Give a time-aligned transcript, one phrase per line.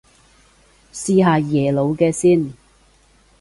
[0.91, 2.53] 試下耶魯嘅先